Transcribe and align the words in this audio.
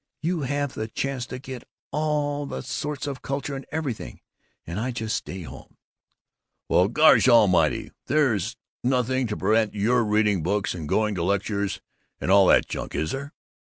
You 0.23 0.41
have 0.41 0.73
the 0.73 0.87
chance 0.87 1.27
to 1.27 1.37
get 1.37 1.63
all 1.91 2.59
sorts 2.63 3.05
of 3.05 3.21
culture 3.21 3.55
and 3.55 3.67
everything, 3.71 4.21
and 4.65 4.79
I 4.79 4.89
just 4.89 5.15
stay 5.15 5.43
home" 5.43 5.77
"Well, 6.69 6.87
gosh 6.87 7.27
almighty, 7.29 7.91
there's 8.07 8.55
nothing 8.83 9.27
to 9.27 9.37
prevent 9.37 9.75
your 9.75 10.03
reading 10.03 10.41
books 10.41 10.73
and 10.73 10.89
going 10.89 11.13
to 11.13 11.23
lectures 11.23 11.81
and 12.19 12.31
all 12.31 12.47
that 12.47 12.67
junk, 12.67 12.95
is 12.95 13.11
there?" 13.11 13.31